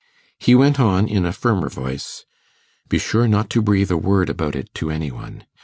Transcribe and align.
He 0.39 0.55
went 0.55 0.79
on 0.79 1.07
in 1.07 1.27
a 1.27 1.31
firmer 1.31 1.69
voice 1.69 2.25
'Be 2.89 2.97
sure 2.97 3.27
not 3.27 3.51
to 3.51 3.61
breathe 3.61 3.91
a 3.91 3.97
word 3.97 4.31
about 4.31 4.55
it 4.55 4.73
to 4.73 4.89
any 4.89 5.11
one. 5.11 5.45